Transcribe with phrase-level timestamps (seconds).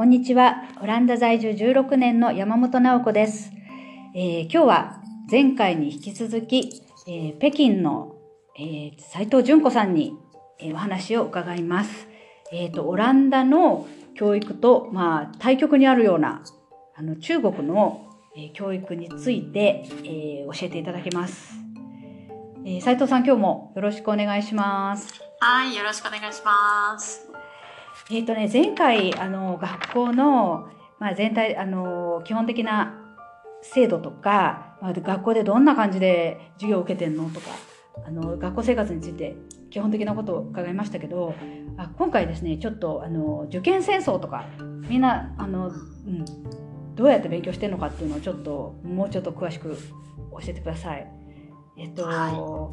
[0.00, 0.62] こんにちは。
[0.80, 3.52] オランダ在住16年の山本直子です。
[4.14, 8.16] えー今日は前回に引き続き、えー北京の、
[8.58, 10.16] えー斉藤純子さんに、
[10.58, 12.08] えーお話を伺います。
[12.50, 16.44] えっ、と、オランダの教育と、まあ、対極にあるような、
[16.96, 21.52] あの、中国の、えー教育について、えー教えていただきます。
[22.64, 25.12] えー斉藤さん、今日もよろしくお願いします。
[25.40, 27.29] はい、よろしくお願いします。
[28.08, 30.68] えっ、とね、前回、あの、学校の、
[30.98, 32.94] まあ、全体、あの、基本的な
[33.62, 37.28] 制度とか、まあ、学校でどんな感じで授業を受けてんの？
[37.30, 37.50] とか、
[38.06, 39.36] あの、学校生活について
[39.70, 41.34] 基本的なことを伺いましたけど、
[41.76, 44.46] あ今回ですね、ちょっと、あの、受験戦争とか、
[44.88, 46.24] みんな、あの、うん、
[46.94, 51.06] どうやって勉強してるのかっていうのをちょっと、もうちょっと詳しく教えてください。
[51.78, 52.72] えっと、は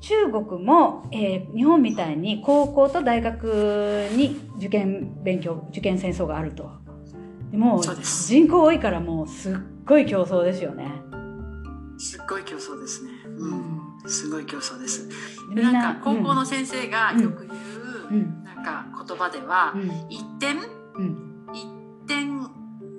[0.00, 6.70] 中国も、えー日本みたいに高校と大学に受験勉強受験戦争があると。
[7.50, 10.90] でもそう人口多いからもうすっごい競争ですよね、
[11.98, 13.10] すっごい競争ですね。
[13.26, 13.44] う
[14.04, 15.08] うん、すごい競争です。
[15.54, 18.44] なんか高校の先生がよく言う、うん。
[18.44, 19.90] なんか言葉ではう、ん。
[20.08, 20.56] 一点？
[20.96, 21.46] うん。
[21.52, 21.66] 一
[22.06, 22.48] 点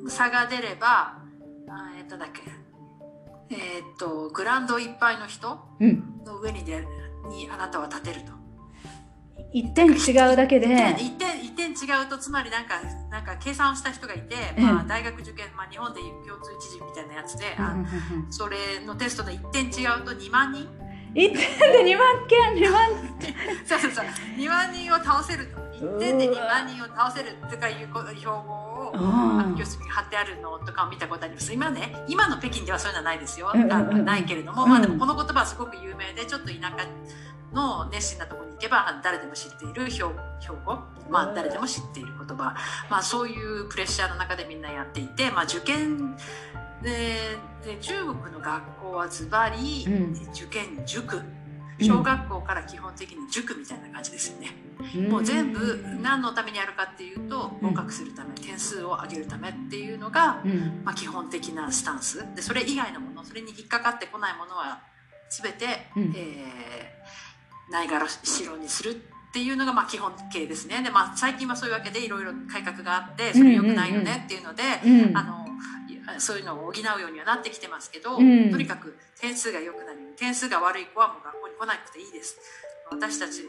[0.08, 1.18] 差が出れば、
[1.68, 2.44] あえっとだっけ、
[3.50, 6.04] えっとグラウンドいっぱいの人うん。
[6.26, 6.86] の上にで
[7.30, 8.43] にあなたは立てると。
[9.54, 10.68] 一点違うだけで。
[10.98, 11.74] 一点一点違
[12.04, 20.68] うとつまりなんかなんか計算をした人がいて、うんまあ大学受験まあ日本でいう共通一次みたいなやつで、あうんそれのテストで1点違うと2万人？
[21.16, 22.90] 一点で2万件？2万？
[23.66, 24.06] そうそうそう。
[24.38, 25.64] 2万人を倒せると。
[25.84, 31.54] 1点で2万人を倒せるとかいうこ標語をあの教室に貼ってあるのとかを見たことあります。
[31.54, 34.70] 今ね今の北京ではそういうのはないですよ、うんうんうんないけれども、うん。
[34.70, 36.88] まあでもこの言葉はすごく有名でちょっと田舎
[37.54, 40.80] の熱心なところに行けば誰でも知っている標標語？
[41.10, 42.56] まあ誰でも知っている言葉。
[42.90, 46.16] まあそういうプレッシャーの中でみんなやっていてまあ受験
[46.82, 50.14] でで中国の学校はズバリうん。
[50.34, 51.22] 受験塾。
[51.80, 54.56] 小学校から基本的に塾みたいな感じですよね。
[55.02, 55.10] ん。
[55.10, 57.70] もう全部何のためにやるかっていうとうん。
[57.70, 60.82] 合格するため点数を上げるためっていうのが、うん。
[60.84, 62.26] まあ、基本的なスタンス。
[62.36, 64.82] でそれ以外のものそれに引っかかってこないものは
[65.30, 66.14] 全て、うん。
[66.16, 67.03] えー
[67.70, 68.96] ないがらしろにするっ
[69.34, 70.84] ていうのがまあ基本形ですね。
[70.84, 75.18] で、まあ、最近はそういうわけでいろいろ改革があってそれ良くないよねっていうので、うん。
[75.18, 75.44] あの
[76.20, 78.52] そういうのを補うようにはなってきてますけど、うん。
[78.52, 82.38] とにかく点数が良くなる点数が悪い子はもう学校に来なくていいです。
[82.92, 83.44] 私たち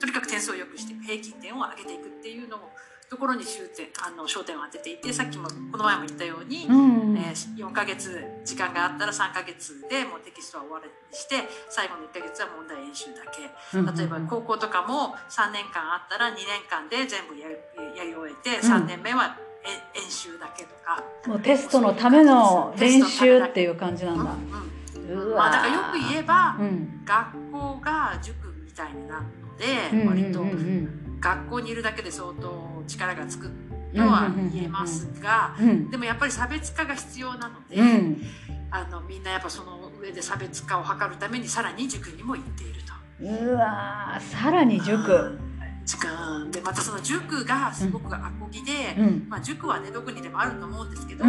[0.00, 2.70] とにかく点数を良くして平均点を上げていくっていうのを
[3.08, 7.16] ところに終点あの焦点を当てていてさっきもこの前も言ったように、うん。
[7.16, 11.36] えー4ヶ月時間があったら3ヶ月でもうテキストは終わりにして
[11.68, 13.42] 最後の1ヶ月は問題演習だけ。
[13.74, 17.58] 例えば高校とかも3年間あったら2年間で全部やる
[17.96, 24.22] やり終えて3年目はえ演習だけとか、もうテストのための練習っていう感じなんだ。
[24.22, 25.32] うんうん。
[25.32, 27.04] うまあ、だからよく言えば、うん。
[27.04, 30.50] 学校が塾みたいになるので、うんうん割とうん。
[30.50, 33.50] うん学校にいるだけで相当力がつく
[33.94, 35.90] とは言えますが、うん。
[35.90, 38.22] でもやっぱり差別化が必要なので、うん。
[38.70, 42.92] あのみんなやっぱその上で差別化を図るためにさらに塾にも行っていると。
[43.20, 45.38] うわーさらに塾。
[45.86, 46.06] 塾
[46.50, 49.26] でまたその塾がすごくアコギで、うん。
[49.28, 51.24] まあ、塾はねどこにでもあると思うんですけど、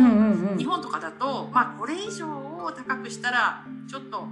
[0.58, 4.28] 日本とかだと、まあ、これ以上を高くしたらちょっと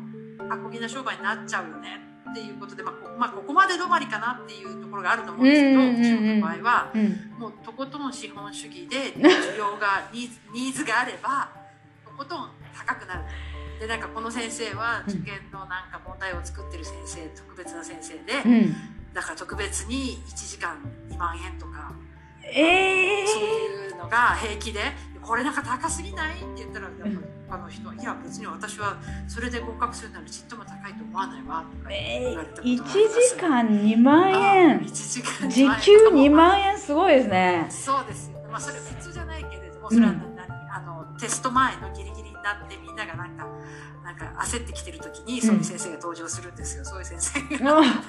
[0.50, 2.02] アコギな商売になっちゃうよね
[2.32, 6.04] っていうことで、まあこまあ、ここまで止まりかなっていうところがあると思うんですけど、うんうんうんうん。
[6.04, 7.32] 中国の場合はうん。
[7.40, 11.50] もうとことん資本主義で需要が ニーズニーズがあれば
[12.06, 13.22] とことん高くなる。
[13.80, 18.76] でなんかこの先生は受験のなんか問題を作ってる先生特別な先生で、うん。
[19.14, 20.78] だから特別に1時間
[21.10, 21.92] 2万円とか
[22.44, 24.80] えそうえいうのが平気で
[25.28, 26.96] これなんか高すぎないって言ったらやっ
[27.50, 35.82] ぱ他の人はいや別に私はそれで合格するならちっとも高いと思わないわとかえ言われたこと1があります時間2万円1時間時2万円。
[35.82, 37.68] 給とかも2万円すごいですね。
[37.70, 38.38] そうですよ。
[38.38, 40.24] ねまあそれ普通じゃないけれどもそれは何、
[40.72, 43.48] あのテスト前のギリギリになってみんながなんか
[44.06, 47.74] なんか焦ってきてる時にそういう先生が登場するんですよ、そういう先生が。
[47.80, 47.86] うん。
[47.86, 48.02] なんか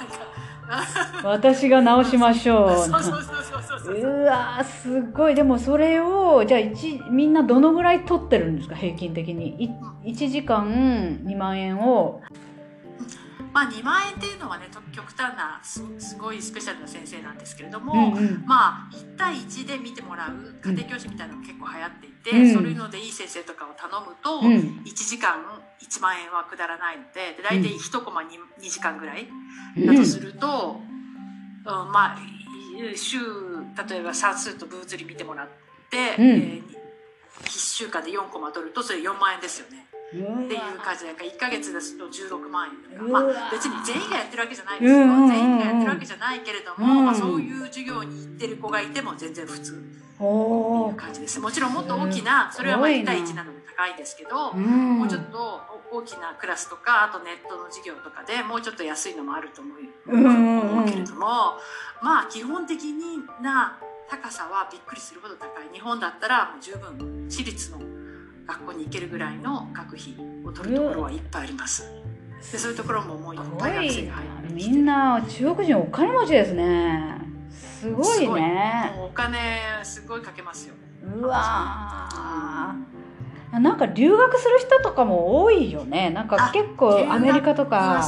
[1.25, 2.69] 私が直しましょう。
[2.91, 3.95] そうそうそうそうそうそう。
[3.95, 5.35] うわーすごい。
[5.35, 8.75] でもそれをじゃあ一みんなどのぐらい取ってるんですか？
[8.77, 9.65] 平均的に。
[9.65, 9.71] い
[10.13, 12.21] 1時間2万円を
[13.59, 18.45] まあ2万円っていうのはねと極端なすすごいスペシャルな先生なんですけれども、うんうん。
[18.47, 22.53] まあ1対1で見てもらう家庭教師みたいなのが結構流行っていて、うん。
[22.55, 24.83] そういうのでいい先生とかを頼むと、うん。
[24.87, 25.43] 1時間
[25.83, 28.27] 1万円はくだらないのでで大体1コマ 2,
[28.63, 29.27] 2時間ぐらい
[29.77, 29.87] うん。
[29.87, 32.19] だとすると、うんまあ
[32.79, 33.19] い週
[33.89, 35.49] 例えば算数と物理見てもらっ
[35.91, 36.29] て、うん。
[36.29, 36.63] えー、
[37.43, 41.05] 1週間で4コマ取るとそれ4万円ですよねっていう感じ。
[41.05, 47.05] で1ヶ月ですと16万円とか、まあ、別に全員がやってるわけじゃないですよ、全員がやってるわけじゃないけれども、うん。
[47.07, 50.27] まあ、そういう授業に行ってる子がいても全然普通ってい
[50.91, 51.41] う感じです。
[51.41, 54.99] もちろんもっと大きなそれはまあ1対1なので高いですけど、うん。
[54.99, 55.61] もうちょっと
[55.93, 61.57] 大きなクラスとかあとネットの授業とかでもうちょっと安いのもあると思う,、けれども
[62.03, 62.79] まあ基本的
[63.43, 63.79] な
[64.11, 65.69] 高さはびっくりするほど高い。
[65.73, 67.98] 日本だったらもう十分私立の
[68.49, 71.93] 学校に行けるぐらいの学費を取るところはいっぱいあります。
[72.51, 75.23] でそういうところももういっぱい学い生が入ってみきてんな。
[75.29, 77.21] 中国人お金持ちですね。
[77.51, 78.93] すごいね。
[78.97, 79.39] もうお金
[79.83, 80.75] すごいかけますよ。
[81.03, 83.59] うわー。
[83.59, 86.11] なんか留学する人とかも多いよね。
[86.11, 88.03] なんかあ結構アメリカとか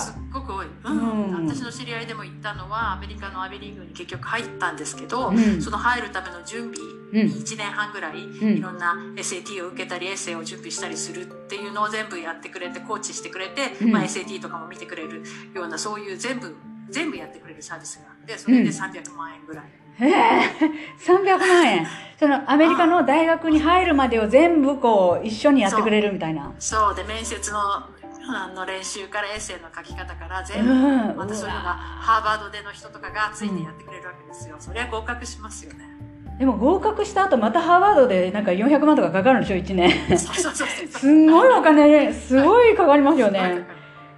[0.90, 1.34] うん。
[1.34, 5.60] うん私の知り合いでも行ったのはアメリカのアビリーグに結局入ったんですけど、うん。
[5.60, 6.78] その入るための準備
[7.12, 7.26] うん。
[7.26, 8.56] に1年半ぐらい、ん。
[8.56, 13.92] いろんな SAT を受けたりエッセイを準備したりするっていうのを全部やってくれてコーチしてくれて、うん。
[13.92, 15.22] まあ、SAT とかも見てくれる
[15.54, 16.54] ようなそういう全部
[16.90, 18.69] 全部やってくれるサービスがあってそれでうん。
[18.69, 19.64] 300万円ぐらい、
[20.00, 20.41] ええ
[21.06, 21.87] 300万円
[22.19, 26.52] そのアメリカの大学に入るまでを全部こう一緒にやってくれるみたいな。
[26.58, 27.58] そうで面接の
[28.32, 31.17] あの練習からエッセイの書き方から全部、うん。
[31.17, 35.87] またそういうのがハーバードでの人とかがついてやってくれるわけですよ、そりゃ合格しますよね。
[36.38, 40.19] でも合格した後またハーバードでなんか400万とかかかるんでしょ1年。
[40.19, 40.88] そうそうそうそう。
[40.88, 43.67] すんごいお金すごいかかりますよね。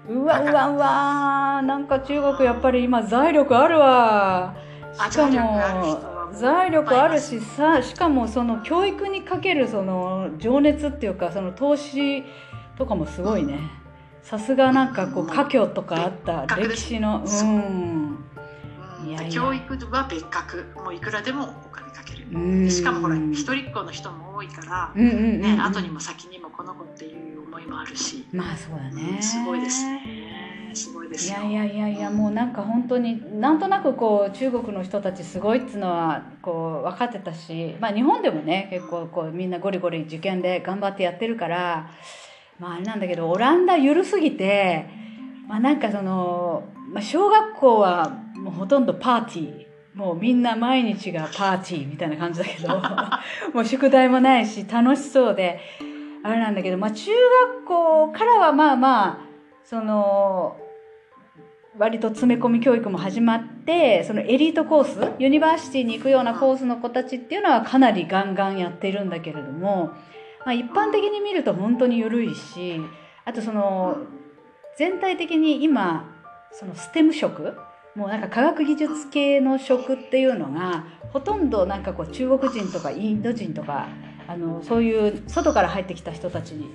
[0.08, 4.62] うわうわうわなんか中国やっぱり今財力あるわあ
[4.94, 12.24] しかも財力あるしさしかもその教育にかけるその情熱っていうかその投資
[12.76, 13.60] とかもすごいね。
[14.22, 17.48] さすがなんかこう華僑とかあった歴史のそう。
[17.48, 18.18] うん。
[19.02, 19.08] うん。
[19.08, 20.72] いやいや教育は別格。
[20.76, 22.26] もういくらでもお金かける。
[22.32, 22.70] うん。
[22.70, 25.40] しかもほら一人っ子の人も多いから、うんうんうんうん。
[25.40, 29.20] ね、後にも先にもこの子っていう思いもあるし、まあそうだね。
[29.20, 30.41] すごいですね
[30.74, 31.40] すごいですよ。
[31.40, 41.90] いやいやいやいやもうなんか本当になんとなくこう中国の人たちすごいっつうのはこう分かってたし、まあ、日本でもね結構こうみんなゴリゴリ受験で頑張ってやってるから
[42.58, 44.86] まああれなんだけどオランダ緩すぎて
[45.48, 49.62] まあなんかその、まあ、小学校はもうほとんどパーティー。
[49.94, 52.80] もうみんな毎日がパーティーみたいな感じだけど
[53.52, 55.60] もう宿題もないし楽しそうで
[56.22, 57.10] あれなんだけど、まあ、中
[57.60, 59.18] 学校からはまあまあ
[59.64, 60.56] その
[61.78, 69.86] 割と詰め込み教育も始まってそのエリートコースユニバーシティに行くようなコースの子たちっていうのはかなりガンガンやってるんだけれども、
[70.44, 72.80] まあ、一般的に見ると本当に緩いし
[73.24, 73.96] あとその
[74.76, 76.12] 全体的に今
[76.52, 77.56] そのステム職
[77.94, 83.88] もうなんか科学技術系の職っていうのがほとんどなんかこう中国人とかインド人とか
[84.28, 86.70] あのそういう外から入ってきた人たちに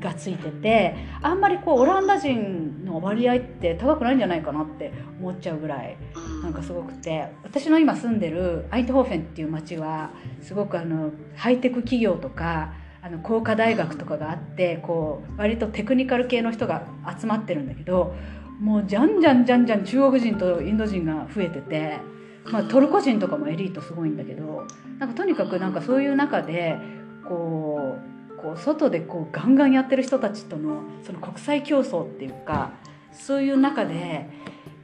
[0.00, 5.96] がついててあんまりこうオランダ人の割合って高くないんじゃないかなって思っちゃうぐらい
[6.42, 7.28] なんかすごくて。
[7.48, 10.10] 私の今住んでるアイトホーフェンっていう町は
[10.42, 16.86] すごくあのハイテク企業とかあの工科大学とかがあってこう割とテクニカル系の人が
[17.18, 18.14] 集まってるんだけど
[18.60, 21.98] もうじゃんじゃんじゃんじゃん中国人とインド人が増えてて、
[22.44, 24.66] まあ、トルコ人とかもエリートすごいんだけど
[24.98, 26.76] なんかとにかくなんかそういう中で
[27.26, 32.72] こうこう外でこうガンガンやってる人たちとのその国際競争っていうか
[33.12, 34.28] そういう中で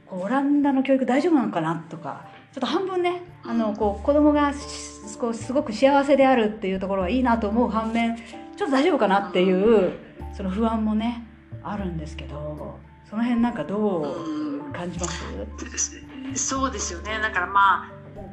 [0.05, 8.15] こうオランダの教育大丈夫なのかなとかちょっと半分ねあのこう子供がしこうすごく幸せであるっていうところはいいなと思う反面
[8.55, 9.93] ちょっと大丈夫かなっていう
[10.33, 11.25] その不安もね
[11.63, 16.01] あるんですけどその辺なんかどう感じます？
[16.35, 17.19] そうですよね。
[17.21, 17.91] だからまあ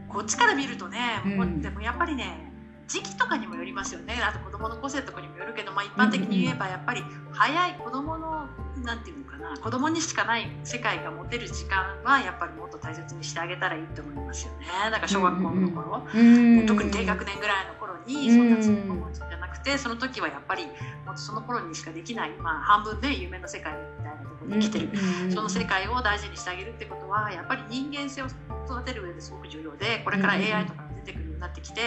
[0.09, 1.62] こっちから見るとね、うん。
[1.62, 2.51] でもやっぱりね
[2.89, 4.21] 時期とかにもよりますよね。
[4.23, 8.49] あと子供の個性とかにもよるけど、まあ、一般的に言えばやっぱり早い子供の
[8.85, 14.67] なんていうのかな子供にしかない世界が持てる時間はやっぱりもっと大切にしてあげたらいいと思いますよね。
[14.91, 24.91] だから小学校の頃、うん特に低学年ぐらいの頃にそんなつもり持つんじゃなくてその時はやっぱりもっとその頃にしかできない、まあ、半分で夢の世界みたいなところに生きてる。
[25.31, 28.27] その世界を大事にしてあげるってことはやっぱり人間性を
[28.67, 31.80] 育てる上ですごく重要でこれから AI とかてくるようになってきて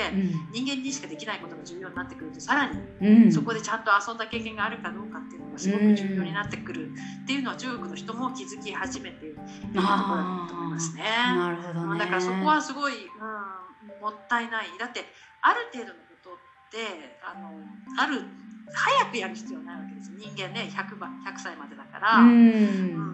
[0.51, 3.31] 人間にしかできないことが重要になってくるとさらにうん。
[3.31, 6.91] そこでちゃんと遊んだ経験があるかどうかっていうのがすごく重要になってくる
[7.23, 11.03] っていうのは中国の人も気づき始めているところだと思いますね。
[11.03, 11.99] なるほどね。
[11.99, 14.67] だからそこはすごい、うん、もったいない。
[14.79, 15.05] だって
[15.41, 16.35] ある程度のことっ
[16.71, 17.51] てあの
[17.97, 18.23] ある
[18.73, 20.11] 早くやる必要ないわけです。
[20.17, 22.17] 人間ね 100, 番100歳までだから。
[22.17, 22.29] うん。
[22.29, 22.31] う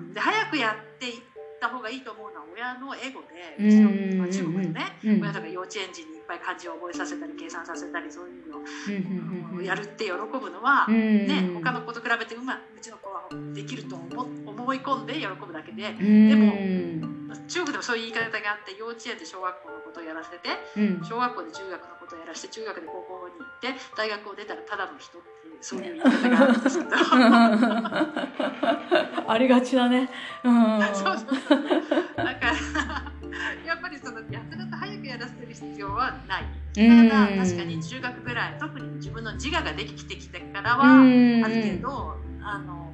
[0.10, 0.14] ん。
[0.14, 1.14] で早くやってい
[1.62, 5.22] った方がいいと思うのは親のエゴで、うちのまあ中国のね、うん。
[5.22, 9.60] 親とか幼稚園児にいっぱい漢字を覚えさせたり計算させたりそういうのうん。
[9.60, 11.28] をやるって喜ぶのは、うん。
[11.28, 14.26] ね、他の子と比べてうまいうちの子はできると思
[14.62, 17.02] 思い込んで喜ぶだけでうんでもうん
[17.48, 26.92] 中国でもそういう言い方があって幼稚園で小学校のことをやらせてうん小学校で中学のことをやらせて中学で高校に行って大学を出たらただの人っていうそういう言い方があるんですけど
[29.32, 30.10] ありがちだね。
[30.44, 30.80] うん。
[30.94, 31.64] そうそうそう
[32.18, 32.54] だから
[33.66, 36.44] やっぱりそのやたらと早くやらせる必要はない。
[36.44, 36.48] う
[37.06, 42.94] んただ確かに中学ぐらい特に自分の自我ができてきてからは、うんある程度あの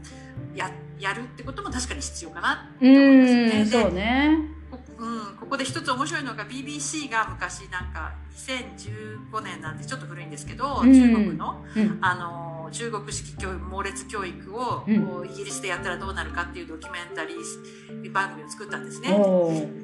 [0.55, 3.61] ややるってことも確かに必要かなってう思いますよね。
[3.61, 4.37] ん、そうね。
[4.71, 11.97] こうん、ここで一つ面白いのが BBC が昔なんか2015年なんでちょっと古いんですけど、うん中国のうん。
[12.01, 19.09] あの中国式教育猛烈教育を、うイギリスでやったらどうなるかっていうドキュメンタリー番組を作ったんですね。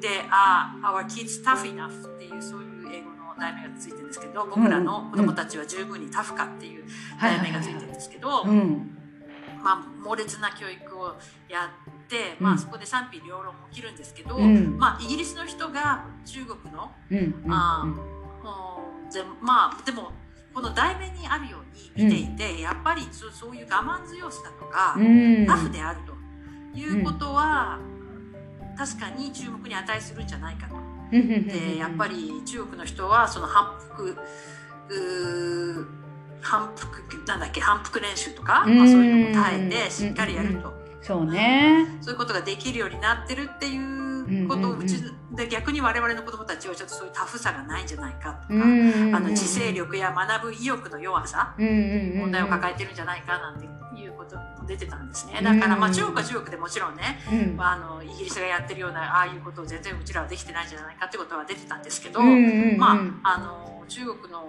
[0.00, 6.84] で「あ Our kids tough enough」っていうそういう英語の題名がついてるんですけど僕らの子供たちは十分にタフかっていう
[7.20, 8.98] 題名がついてるんですけど、うん。
[9.64, 11.16] まあ、猛烈な教育を
[11.48, 17.18] やって、まあ、うんそこで賛否両論も起きるんですけど、うんまあ、イギリスの人が中国のうん。
[17.18, 17.52] うん。
[17.52, 17.86] あ
[19.40, 20.12] まあでも
[20.52, 25.46] この題名にあるように見ていて、やっぱりそそういう我慢強さとか、うん。
[25.46, 27.78] タフであるということは、
[28.76, 30.76] 確かに注目に値するんじゃないかと。
[30.76, 31.48] うん。
[31.48, 34.16] でやっぱり中国の人はその反復
[36.44, 38.78] 反復なんだっけ反復練習とか、うん。
[38.78, 40.72] まあ、そういうのも耐えてしっかりやると、
[41.02, 41.86] そうね。
[42.00, 49.14] そういうことができるようになってるっていうことをうちで逆に我々の子供たちはちょっとそういうタフさがないんじゃないかとか、うん。
[49.14, 51.54] あの自制力や学ぶ意欲の弱さ。
[51.58, 53.66] 問題を抱えてるんじゃないかなんて
[54.00, 55.40] いうことも出てたんですね。
[55.42, 57.56] だからまあうん中国は中国でもちろんねうん。
[57.56, 62.76] まあ、あのイギリスがやってるようなああいうことを全然うちらはできてないんじゃないかってことは出てたんですけど、うん。
[62.78, 64.44] まあ、あの中国の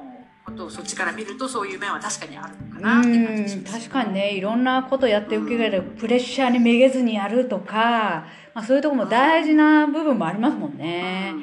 [0.45, 3.79] ことをそっちから見るとそういう面は確かにあるのかなって感じがしうんます。
[3.79, 11.33] 確かにねいろんなことやって受け入れるプレッシャーにめげずにやるとか、まあ、そういうところも大事な部分もありますもんね。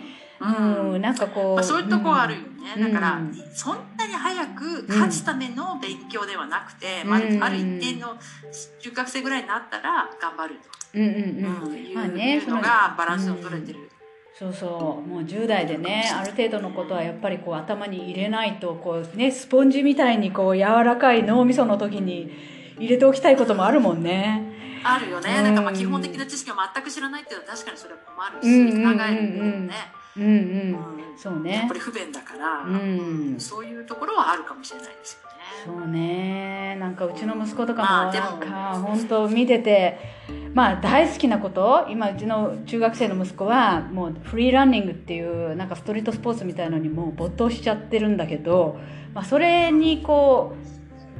[0.40, 8.16] ううんん、なんかこう、まあ、そういうとこはあるよね、うんだから、うんそんなに早く勝つための勉強ではなくて、まあ、うんある一定の
[8.80, 10.56] 中学生ぐらいになったら頑張る
[10.94, 13.91] うんうんと、うんうんいう,、のがバランスの取れてる。
[14.34, 22.32] そうそうもう10代でねある程度のことはやっぱりこう頭に入れないとこうねスポンジみたいにこう柔らかい脳みその時に
[22.78, 24.52] 入れておきたいこともあるもんね。
[24.84, 25.44] あるよね、うん。
[25.44, 29.28] なんかまあ基本的な知識を全く知らないっていうのは確かにそれは困るし、うんうん考えるも
[29.68, 29.74] ね、
[30.16, 30.34] うんうん、う
[31.14, 31.18] ん。
[31.18, 31.52] そうね。
[31.52, 31.74] やっぱ。
[31.74, 33.36] り不便だから、うん。
[33.38, 35.32] そういうところはあるかもしれないですよね。
[35.64, 36.76] そうね。
[36.80, 38.46] なんかうちの息子とかもまあでもなんか
[38.80, 39.98] 本当見てて
[40.54, 48.78] まあ大好きなこと今うちの中学生の息子はもうフリーランニングっていうなんかストリートスポーツみたいのにもう没頭しちゃってるんだけど、
[49.14, 50.54] まあ、それにこ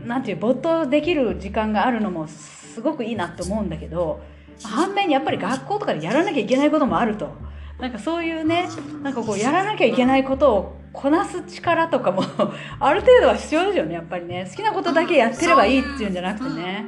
[0.05, 4.21] うなんていう没頭できる時間があるのもすごくいいなと思うんだけど
[4.63, 7.31] 反面やっぱり学校とかでやらなきゃいけないこともあると。
[7.79, 8.69] なんかそういうね
[9.03, 12.23] なんかこうやらなきゃいけないことをこなす力とかも
[12.79, 14.47] ある程度は必要ですよねやっぱりね。
[14.49, 16.87] 好きなことだけやってればいいっていうんじゃなくてね。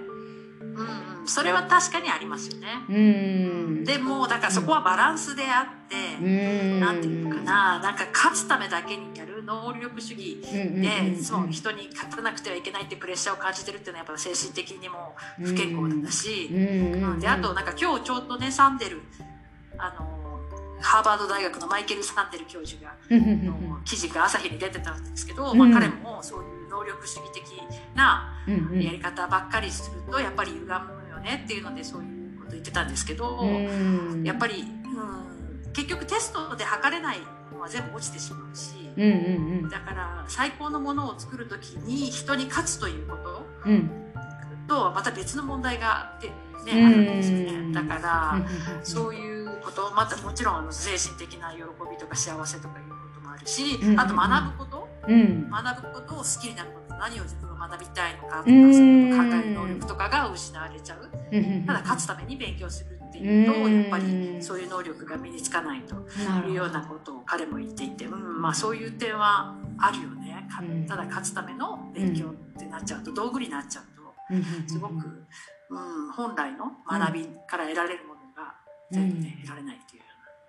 [0.61, 2.69] うん、それは確かにありますよね。
[2.89, 3.85] うん。
[3.85, 6.81] でもだからそこはバランスであって、うん。
[6.81, 7.79] なんていうのかな。
[7.81, 16.57] なんか勝つためだけにやる能力主義で、そう人に勝たなくてはいけないってプレッシャーを感じてるっていうのはやっぱ精神的にも不健康だし、う
[17.17, 19.03] んであとなんか今日ちょうどねサンデル
[19.79, 20.25] あの
[20.81, 27.43] ハーバード大学のマイケル・サンデル教授がの記事が朝日に出てたんですけど、まあ、彼もそういう能力主義的
[27.95, 28.35] な
[28.75, 32.05] やり方ばっかりするとやっぱり歪むよねっていうのでそうい
[32.37, 33.43] うこと言ってたんですけど、
[34.23, 37.19] やっぱり、うん、結局テストで測れない
[37.53, 38.75] のは全部落ちてしまうし、
[39.71, 43.43] だから最高のものを作る時に人に勝つということ
[44.69, 46.19] とはまた別の問題が
[46.65, 47.73] ね、あるんですよね。
[47.75, 48.47] だから、
[48.83, 56.95] そういうことまたもちろんあの精神的な喜びとか幸せとかいうこともあるし、あと学ぶこと、学ぶことを好きになること。
[56.97, 61.11] 何を自分が学びたいのかとかそういう考える能力とかが失われちゃう、
[61.67, 65.95] ただ勝つために勉強するっていうとやっぱりそういう能力が身につかないと
[66.47, 70.49] いうようなことを彼も言っていて、うんまあ、そういう点はあるよね。
[70.89, 74.93] ただ勝つための勉強ってなっちゃうと道具になっちゃうとすごく、
[75.71, 78.55] うん、本来の学びから得られるものが
[78.91, 80.05] 全部ね、得られないっていう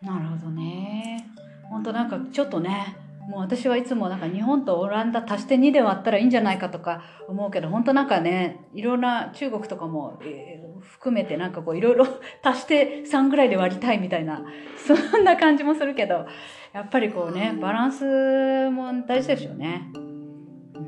[0.06, 1.28] なるほどね。
[1.70, 2.96] 本当なんかちょっとね
[3.28, 12.08] もう私はいつもなんか日本とオランダ足して2で割ったらいいんじゃないかとか思うけど本当なんかねいろんな中国とかも、えー、含めてなんかこういろいろ
[12.44, 14.44] 足して3ぐらいで割りたいみたいな、
[14.86, 16.26] そんな感じもするけど、
[16.74, 19.92] やっぱりこうね、バランスも大事ですよね。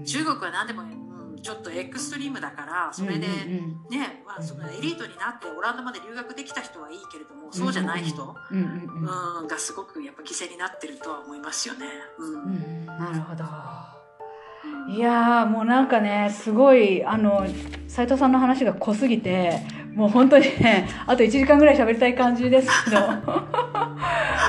[0.06, 0.97] 中国は何でも、うん、
[1.42, 11.86] ちょっとエクストリームだからそれで、ね、まあ、そのエリートになってオランダまで留学できた人はいいけれどもそうじゃない人、うんがすごくやっぱ犠牲になってるとは思いますよね。
[12.18, 13.46] うんなるほど。
[14.90, 17.46] いやもうなんかねすごいあの
[17.88, 19.62] 斉藤さんの話が濃すぎて
[19.94, 22.98] もう本当にね あと1時間ぐらい喋りたい感じですけど。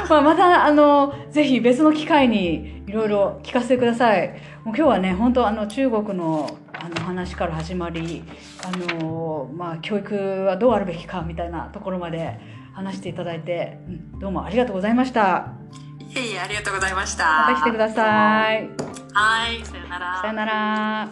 [0.09, 4.29] まあまたあのぜひ別の機会にいろいろ聞かせてください。
[4.65, 8.23] もう今日はね本当あの中国のあの話から始まり
[8.65, 12.39] あの、まあ、教育はどうあるべきかみたいなところまで
[12.73, 15.53] 話していただいて、うん、どうもありがとうございました。
[15.99, 17.25] いえいえ、ありがとうございました。
[17.25, 18.71] また来てください。
[19.13, 20.21] はい、さよなら。
[20.23, 21.11] さよなら。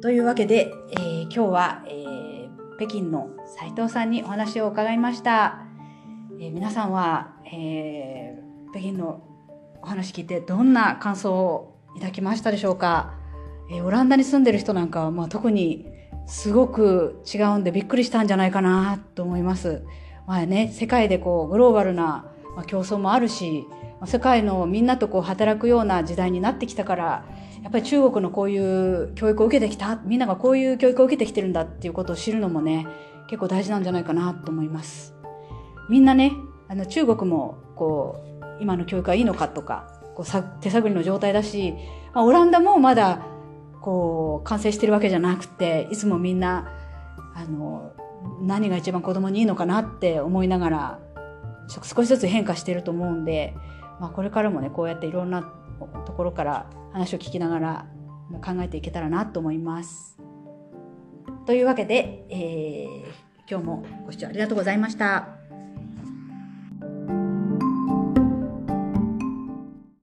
[0.00, 5.58] というわけで、えー、今日は、えー、北京の斉藤さんにお話を伺いました。
[6.38, 9.22] えー、皆さんは、えー、北京の
[9.82, 13.14] お話聞いてどんな感想をいただきましたでしょうか。
[13.70, 15.86] えー、オランダに住んでる人なんかは、まあ、特に
[16.26, 19.84] すごく違うんでびっくりしたんじゃないかなと思います。
[20.26, 22.26] まあね、世界でこうグローバルな
[22.66, 23.66] 競争もあるし、
[24.06, 27.24] 世界のみんなとこう働くような時代になってきたから、
[27.62, 32.86] やっぱり中国のこういう教育を受けてきた、みんながこういう教育を受けてきてるんだっていうことを知るのもね、
[33.28, 35.14] 結構大事なんじゃないかなと思います。
[35.88, 36.32] みんなね、
[36.68, 41.74] あの中国もこう、今の教育はいいのかとか、こう手探りの状態だし、
[42.14, 43.24] まあ、オランダもまだ
[43.80, 46.68] こう完成してるわけじゃなくて、いつもみんな、
[47.34, 47.92] あの、
[48.40, 50.98] 何が一番子供にいいのかなって思いながら
[51.68, 53.54] 少しずつ変化してると思うんで、
[54.00, 55.42] まあ、これからもねこうやっていろんな
[56.06, 57.86] ところから話を聞きながら
[58.44, 60.18] 考えていけたらなと思います。
[61.46, 65.41] というわけで、えー、今日もご視聴ありがとうございました。